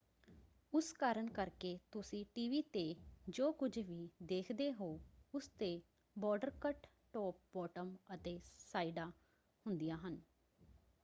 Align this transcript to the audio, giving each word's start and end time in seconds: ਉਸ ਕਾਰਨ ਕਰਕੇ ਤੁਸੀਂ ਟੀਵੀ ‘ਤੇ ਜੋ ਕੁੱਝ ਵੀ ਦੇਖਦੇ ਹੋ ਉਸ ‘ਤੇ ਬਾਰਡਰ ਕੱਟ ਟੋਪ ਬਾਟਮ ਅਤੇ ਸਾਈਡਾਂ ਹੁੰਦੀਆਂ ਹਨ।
ਉਸ 0.73 0.91
ਕਾਰਨ 0.93 1.27
ਕਰਕੇ 1.29 1.77
ਤੁਸੀਂ 1.91 2.23
ਟੀਵੀ 2.35 2.61
‘ਤੇ 2.69 2.83
ਜੋ 3.29 3.51
ਕੁੱਝ 3.53 3.77
ਵੀ 3.79 4.09
ਦੇਖਦੇ 4.25 4.71
ਹੋ 4.73 4.89
ਉਸ 5.33 5.49
‘ਤੇ 5.59 5.69
ਬਾਰਡਰ 6.15 6.49
ਕੱਟ 6.61 6.87
ਟੋਪ 7.13 7.39
ਬਾਟਮ 7.55 7.95
ਅਤੇ 8.15 8.37
ਸਾਈਡਾਂ 8.61 9.09
ਹੁੰਦੀਆਂ 9.65 9.97
ਹਨ। 9.99 10.19